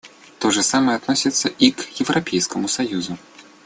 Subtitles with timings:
[0.39, 3.19] То же самое относится и к Европейскому союзу.